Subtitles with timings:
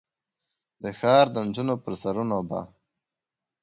[0.81, 2.61] د ښار د نجونو پر سرونو به،